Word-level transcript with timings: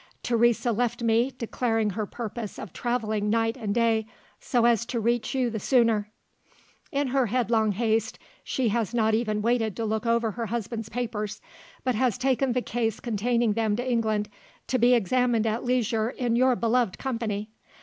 "Teresa 0.23 0.71
left 0.71 1.03
me, 1.03 1.31
declaring 1.37 1.91
her 1.91 2.07
purpose 2.07 2.57
of 2.57 2.73
travelling 2.73 3.29
night 3.29 3.55
and 3.55 3.71
day, 3.75 4.07
so 4.39 4.65
as 4.65 4.83
to 4.87 4.99
reach 4.99 5.35
you 5.35 5.51
the 5.51 5.59
sooner. 5.59 6.09
"In 6.91 7.09
her 7.09 7.27
headlong 7.27 7.73
haste, 7.73 8.17
she 8.43 8.69
has 8.69 8.95
not 8.95 9.13
even 9.13 9.43
waited 9.43 9.75
to 9.75 9.85
look 9.85 10.07
over 10.07 10.31
her 10.31 10.47
husband's 10.47 10.89
papers; 10.89 11.39
but 11.83 11.93
has 11.93 12.17
taken 12.17 12.53
the 12.53 12.63
case 12.63 12.99
containing 12.99 13.53
them 13.53 13.75
to 13.75 13.87
England 13.87 14.27
to 14.69 14.79
be 14.79 14.95
examined 14.95 15.45
at 15.45 15.65
leisure, 15.65 16.09
in 16.09 16.35
your 16.35 16.55
beloved 16.55 16.97
company. 16.97 17.51